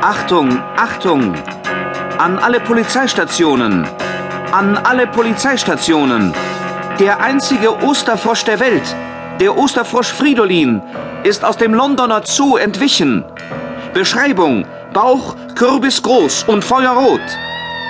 Achtung, 0.00 0.62
Achtung! 0.76 1.34
An 2.18 2.38
alle 2.38 2.60
Polizeistationen! 2.60 3.84
An 4.52 4.76
alle 4.76 5.08
Polizeistationen! 5.08 6.32
Der 7.00 7.20
einzige 7.20 7.82
Osterfrosch 7.82 8.44
der 8.44 8.60
Welt, 8.60 8.94
der 9.40 9.58
Osterfrosch 9.58 10.12
Fridolin, 10.12 10.80
ist 11.24 11.44
aus 11.44 11.56
dem 11.56 11.74
Londoner 11.74 12.22
Zoo 12.24 12.56
entwichen. 12.56 13.24
Beschreibung: 13.92 14.66
Bauch 14.92 15.34
kürbisgroß 15.56 16.44
und 16.44 16.64
feuerrot. 16.64 17.20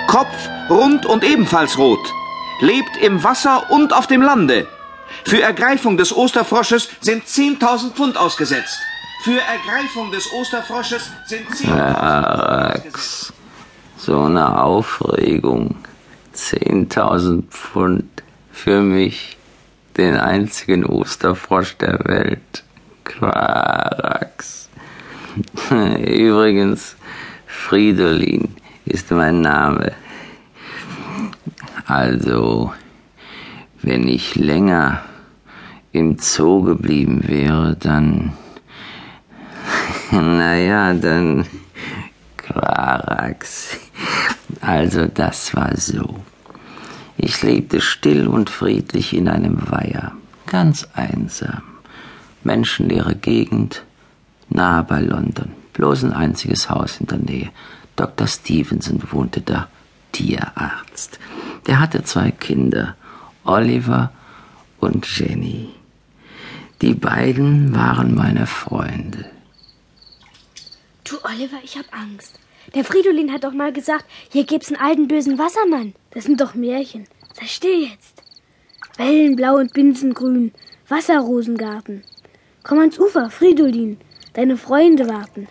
Kopf 0.07 0.49
rund 0.67 1.05
und 1.05 1.23
ebenfalls 1.23 1.77
rot. 1.77 1.99
Lebt 2.61 2.97
im 3.03 3.23
Wasser 3.23 3.69
und 3.69 3.93
auf 3.93 4.07
dem 4.07 4.23
Lande. 4.23 4.67
Für 5.25 5.43
Ergreifung 5.43 5.95
des 5.95 6.15
Osterfrosches 6.15 6.89
sind 7.01 7.25
10.000 7.25 7.93
Pfund 7.93 8.17
ausgesetzt. 8.17 8.79
Für 9.21 9.41
Ergreifung 9.41 10.11
des 10.11 10.31
Osterfrosches 10.31 11.11
sind 11.25 11.49
10.000 11.49 12.83
Max, 12.85 13.33
so 13.97 14.21
eine 14.21 14.61
Aufregung. 14.61 15.75
10.000 16.33 17.43
Pfund 17.49 18.23
für 18.53 18.81
mich, 18.81 19.37
den 19.97 20.15
einzigen 20.15 20.85
Osterfrosch 20.85 21.75
der 21.77 21.99
Welt. 22.05 22.63
Quarax. 23.03 24.69
Übrigens, 25.69 26.95
Fridolin 27.45 28.55
ist 28.85 29.11
mein 29.11 29.41
Name. 29.41 29.91
Also, 31.85 32.73
wenn 33.81 34.07
ich 34.07 34.35
länger 34.35 35.03
im 35.91 36.17
Zoo 36.19 36.61
geblieben 36.61 37.27
wäre, 37.27 37.75
dann. 37.77 38.33
Naja, 40.11 40.93
dann. 40.93 41.45
Quarax. 42.37 43.77
Also, 44.61 45.05
das 45.05 45.55
war 45.55 45.77
so. 45.77 46.19
Ich 47.17 47.43
lebte 47.43 47.81
still 47.81 48.27
und 48.27 48.49
friedlich 48.49 49.13
in 49.13 49.27
einem 49.27 49.69
Weiher, 49.69 50.13
ganz 50.47 50.87
einsam. 50.93 51.61
Menschenleere 52.43 53.15
Gegend, 53.15 53.83
nahe 54.49 54.83
bei 54.83 55.01
London. 55.01 55.51
Bloß 55.73 56.05
ein 56.05 56.13
einziges 56.13 56.69
Haus 56.69 56.99
in 56.99 57.07
der 57.07 57.17
Nähe. 57.17 57.49
Dr. 57.95 58.25
Stevenson 58.25 59.03
wohnte 59.11 59.41
da, 59.41 59.67
Tierarzt. 60.13 61.19
Der 61.67 61.79
hatte 61.79 62.03
zwei 62.03 62.31
Kinder, 62.31 62.95
Oliver 63.43 64.11
und 64.79 65.05
Jenny. 65.05 65.69
Die 66.81 66.93
beiden 66.93 67.75
waren 67.75 68.15
meine 68.15 68.47
Freunde. 68.47 69.25
Oliver, 71.29 71.57
ich 71.63 71.77
hab 71.77 71.85
Angst. 71.93 72.39
Der 72.73 72.83
Fridolin 72.83 73.31
hat 73.31 73.43
doch 73.43 73.53
mal 73.53 73.71
gesagt, 73.71 74.05
hier 74.31 74.45
gibt's 74.45 74.69
einen 74.69 74.81
alten 74.81 75.07
bösen 75.07 75.37
Wassermann. 75.37 75.93
Das 76.11 76.23
sind 76.23 76.41
doch 76.41 76.55
Märchen. 76.55 77.05
Sei 77.33 77.45
still 77.45 77.87
jetzt. 77.87 78.23
Wellen 78.97 79.35
blau 79.35 79.57
und 79.57 79.71
Binsengrün, 79.73 80.51
Wasserrosengarten. 80.87 82.03
Komm 82.63 82.79
ans 82.79 82.97
Ufer, 82.99 83.29
Fridolin. 83.29 83.97
Deine 84.33 84.57
Freunde 84.57 85.07
warten. 85.07 85.47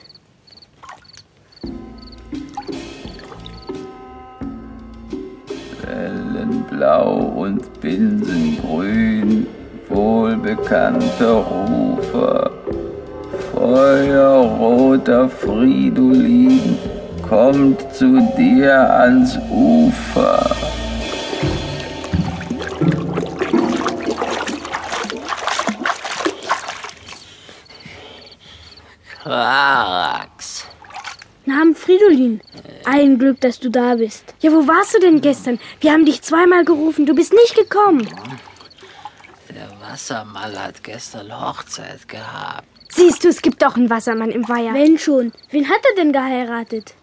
Wellenblau 5.83 7.19
und 7.37 7.81
Binsengrün, 7.81 9.47
wohlbekannte 9.89 11.33
Rufe. 11.33 12.58
Feuerroter 15.09 15.29
Fridolin 15.31 16.79
kommt 17.27 17.95
zu 17.95 18.21
dir 18.37 18.75
ans 18.75 19.39
Ufer. 19.51 20.55
Quarax. 29.23 30.67
Namen 31.47 31.75
Fridolin. 31.75 32.43
Ein 32.85 33.19
Glück, 33.19 33.41
dass 33.41 33.59
du 33.59 33.71
da 33.71 33.95
bist. 33.95 34.35
Ja, 34.41 34.53
wo 34.53 34.69
warst 34.69 34.95
du 34.95 35.01
denn 35.01 35.23
gestern? 35.23 35.59
Wir 35.81 35.93
haben 35.93 36.05
dich 36.05 36.21
zweimal 36.21 36.67
gerufen. 36.67 37.07
Du 37.07 37.15
bist 37.15 37.33
nicht 37.33 37.57
gekommen. 37.57 38.07
Der 39.49 39.71
Wassermann 39.81 40.55
hat 40.59 40.85
gestern 40.85 41.33
Hochzeit 41.33 42.07
gehabt. 42.07 42.78
Siehst 42.91 43.25
du, 43.25 43.29
es 43.29 43.43
gibt 43.43 43.63
doch 43.63 43.77
einen 43.77 43.91
Wassermann 43.91 44.31
im 44.31 44.49
Weiher. 44.49 44.75
Wenn 44.75 44.99
schon. 44.99 45.33
Wen 45.51 45.69
hat 45.69 45.81
er 45.91 45.95
denn 45.97 46.13
geheiratet? 46.13 46.95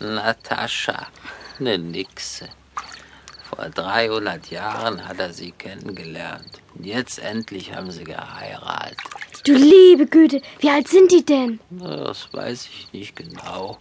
Natascha, 0.00 1.06
ne 1.58 1.78
Nixe. 1.78 2.48
Vor 3.44 3.68
300 3.68 4.50
Jahren 4.50 5.06
hat 5.06 5.18
er 5.18 5.32
sie 5.32 5.52
kennengelernt. 5.52 6.60
Und 6.74 6.86
jetzt 6.86 7.18
endlich 7.18 7.72
haben 7.72 7.90
sie 7.90 8.04
geheiratet. 8.04 8.98
Du 9.44 9.52
liebe 9.52 10.06
Güte, 10.06 10.40
wie 10.58 10.70
alt 10.70 10.88
sind 10.88 11.12
die 11.12 11.24
denn? 11.24 11.60
Das 11.70 12.32
weiß 12.32 12.66
ich 12.66 12.92
nicht 12.92 13.14
genau. 13.14 13.78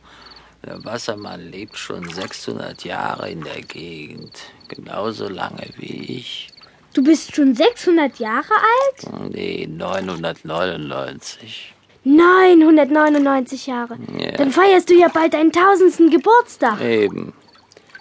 Der 0.66 0.84
Wassermann 0.86 1.52
lebt 1.52 1.78
schon 1.78 2.08
600 2.10 2.84
Jahre 2.86 3.30
in 3.32 3.42
der 3.42 3.62
Gegend. 3.62 4.38
Genauso 4.68 5.28
lange 5.28 5.68
wie 5.78 6.18
ich. 6.18 6.53
Du 6.94 7.04
bist 7.04 7.36
schon 7.36 7.56
600 7.56 8.20
Jahre 8.20 8.54
alt? 8.54 9.34
Nee, 9.34 9.68
999. 9.68 11.74
999 12.04 13.68
Jahre. 13.68 13.98
Ja. 14.20 14.32
Dann 14.32 14.52
feierst 14.52 14.90
du 14.90 14.94
ja 14.94 15.08
bald 15.08 15.34
deinen 15.34 15.52
tausendsten 15.52 16.10
Geburtstag. 16.10 16.82
Eben. 16.82 17.34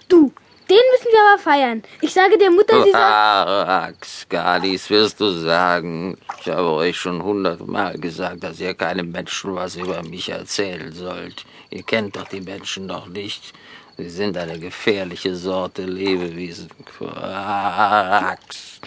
Du, 0.09 0.33
den 0.69 0.79
müssen 0.93 1.09
wir 1.11 1.33
aber 1.33 1.39
feiern. 1.39 1.83
Ich 2.01 2.13
sage 2.13 2.37
der 2.39 2.51
Mutter, 2.51 2.83
sie 2.83 2.91
soll... 2.91 3.01
Arax, 3.01 4.27
Galis, 4.29 4.91
wirst 4.91 5.21
du 5.21 5.31
sagen. 5.31 6.19
Ich 6.41 6.49
habe 6.49 6.71
euch 6.71 6.97
schon 6.97 7.23
hundertmal 7.23 7.99
gesagt, 7.99 8.43
dass 8.43 8.61
ihr 8.61 8.75
keinem 8.75 9.11
Menschen 9.11 9.55
was 9.55 9.77
über 9.77 10.03
mich 10.03 10.29
erzählen 10.29 10.93
sollt. 10.93 11.45
Ihr 11.71 11.83
kennt 11.83 12.17
doch 12.17 12.29
die 12.29 12.41
Menschen 12.41 12.87
noch 12.87 13.07
nicht. 13.07 13.53
Sie 13.97 14.09
sind 14.09 14.37
eine 14.37 14.59
gefährliche 14.59 15.35
Sorte 15.35 15.83
Lebewesen. 15.83 16.69
Arax. 17.01 18.81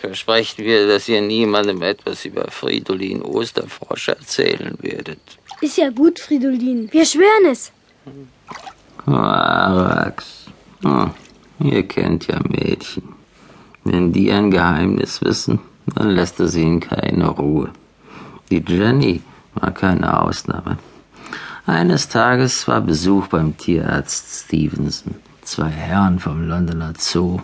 Versprecht 0.00 0.58
mir, 0.58 0.86
dass 0.86 1.08
ihr 1.08 1.20
niemandem 1.20 1.82
etwas 1.82 2.24
über 2.24 2.50
Fridolin 2.50 3.22
Osterfrosch 3.22 4.08
erzählen 4.08 4.76
werdet. 4.80 5.20
Ist 5.60 5.76
ja 5.76 5.90
gut, 5.90 6.18
Fridolin. 6.18 6.90
Wir 6.92 7.04
schwören 7.04 7.46
es. 7.50 7.72
Arax. 9.06 10.46
Hm, 10.82 11.10
ihr 11.60 11.82
kennt 11.86 12.26
ja 12.28 12.38
Mädchen. 12.48 13.14
Wenn 13.84 14.12
die 14.12 14.30
ein 14.30 14.50
Geheimnis 14.50 15.20
wissen, 15.22 15.60
dann 15.94 16.10
lässt 16.10 16.40
es 16.40 16.54
ihnen 16.54 16.80
keine 16.80 17.28
Ruhe. 17.28 17.70
Die 18.50 18.62
Jenny 18.66 19.22
war 19.54 19.70
keine 19.72 20.22
Ausnahme. 20.22 20.78
Eines 21.66 22.08
Tages 22.08 22.66
war 22.68 22.80
Besuch 22.80 23.26
beim 23.28 23.56
Tierarzt 23.56 24.44
Stevenson. 24.46 25.14
Zwei 25.42 25.68
Herren 25.68 26.18
vom 26.18 26.46
Londoner 26.48 26.94
Zoo. 26.98 27.40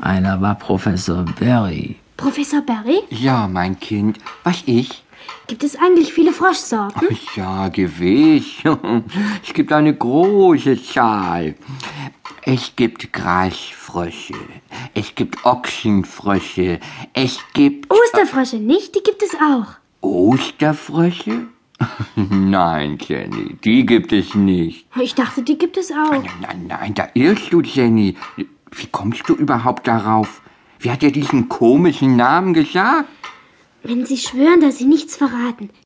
Einer 0.00 0.40
war 0.40 0.54
Professor 0.56 1.24
Berry. 1.38 1.96
Professor 2.16 2.60
Barry, 2.62 3.00
Ja, 3.10 3.46
mein 3.48 3.78
Kind. 3.80 4.18
Was 4.44 4.62
ich? 4.66 5.02
gibt 5.46 5.64
es 5.64 5.76
eigentlich 5.76 6.12
viele 6.12 6.32
Froschsorten? 6.32 7.08
Ja, 7.34 7.68
gewiss. 7.68 8.44
Es 9.46 9.52
gibt 9.54 9.72
eine 9.72 9.94
große 9.94 10.82
Zahl. 10.82 11.54
Es 12.42 12.72
gibt 12.76 13.12
Grasfrösche. 13.12 14.34
Es 14.94 15.14
gibt 15.14 15.44
Ochsenfrösche. 15.44 16.78
Es 17.14 17.38
gibt 17.54 17.90
Osterfrösche 17.90 18.56
nicht? 18.56 18.94
Die 18.94 19.02
gibt 19.02 19.22
es 19.22 19.34
auch. 19.34 19.66
Osterfrösche? 20.02 21.46
Nein, 22.16 22.98
Jenny, 23.00 23.56
die 23.64 23.84
gibt 23.84 24.12
es 24.12 24.34
nicht. 24.34 24.86
Ich 25.00 25.14
dachte, 25.14 25.42
die 25.42 25.58
gibt 25.58 25.76
es 25.76 25.90
auch. 25.90 26.12
Nein, 26.40 26.66
nein, 26.68 26.94
da 26.94 27.08
irrst 27.14 27.52
du, 27.52 27.60
Jenny. 27.60 28.16
Wie 28.36 28.86
kommst 28.90 29.28
du 29.28 29.34
überhaupt 29.34 29.86
darauf? 29.86 30.42
Wer 30.78 30.92
hat 30.92 31.02
dir 31.02 31.12
diesen 31.12 31.48
komischen 31.48 32.16
Namen 32.16 32.54
gesagt? 32.54 33.08
Wenn 33.82 34.06
Sie 34.06 34.16
schwören, 34.16 34.60
dass 34.60 34.78
Sie 34.78 34.86
nichts 34.86 35.16
verraten, 35.16 35.70